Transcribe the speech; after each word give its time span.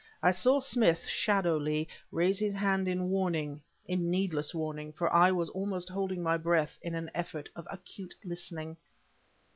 I 0.23 0.31
saw 0.31 0.59
Smith, 0.59 1.05
shadowly, 1.05 1.87
raise 2.11 2.39
his 2.39 2.55
hand 2.55 2.87
in 2.87 3.11
warning 3.11 3.61
in 3.87 4.09
needless 4.09 4.51
warning, 4.51 4.91
for 4.93 5.13
I 5.13 5.31
was 5.31 5.49
almost 5.49 5.89
holding 5.89 6.23
my 6.23 6.37
breath 6.37 6.79
in 6.81 6.95
an 6.95 7.11
effort 7.13 7.49
of 7.55 7.67
acute 7.69 8.15
listening. 8.25 8.77